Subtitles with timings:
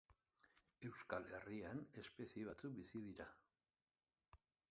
[0.87, 3.31] Euskal Herrian espezie batzuk bizi dira.